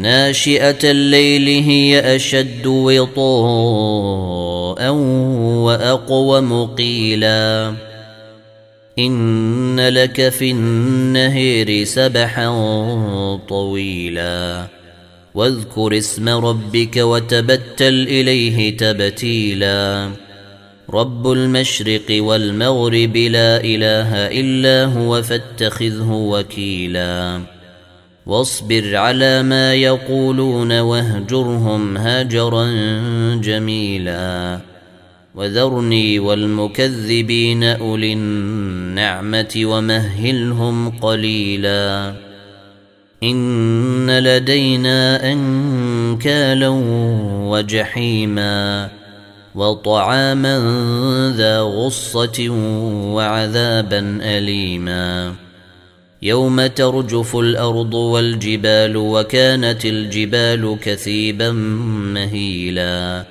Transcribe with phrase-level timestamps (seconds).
[0.00, 3.32] ناشئة الليل هي أشد وطاء
[5.62, 7.74] وأقوم قيلا.
[8.98, 12.48] إن لك في النهير سبحا
[13.48, 14.66] طويلا.
[15.34, 20.10] واذكر اسم ربك وتبتل إليه تبتيلا.
[20.90, 27.40] رب المشرق والمغرب لا إله إلا هو فاتخذه وكيلا.
[28.26, 32.66] واصبر على ما يقولون واهجرهم هاجرا
[33.34, 34.60] جميلا.
[35.34, 42.14] وذرني والمكذبين أولي النعمة ومهلهم قليلا.
[43.22, 46.68] إن لدينا أنكالا
[47.48, 48.88] وجحيما
[49.54, 50.58] وطعاما
[51.36, 52.48] ذا غصة
[53.14, 55.34] وعذابا أليما.
[56.22, 61.50] يوم ترجف الأرض والجبال وكانت الجبال كثيبا
[62.14, 63.24] مهيلا.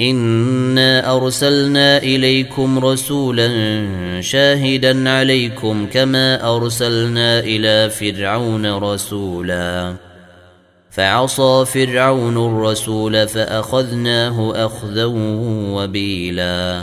[0.00, 3.50] إنا أرسلنا إليكم رسولا
[4.20, 9.94] شاهدا عليكم كما أرسلنا إلى فرعون رسولا.
[10.90, 15.04] فعصى فرعون الرسول فأخذناه أخذا
[15.74, 16.82] وبيلا.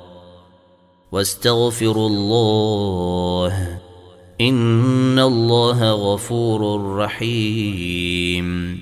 [1.11, 3.79] واستغفروا الله
[4.41, 8.79] إن الله غفور رحيم